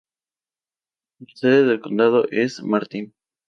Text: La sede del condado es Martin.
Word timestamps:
La 1.19 1.27
sede 1.35 1.63
del 1.63 1.79
condado 1.79 2.25
es 2.31 2.63
Martin. 2.63 3.13